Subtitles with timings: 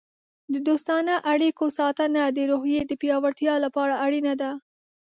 [0.53, 4.51] د دوستانه اړیکو ساتنه د روحیې د پیاوړتیا لپاره اړینه ده.